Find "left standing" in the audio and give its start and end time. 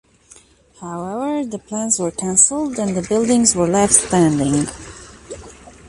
3.67-4.67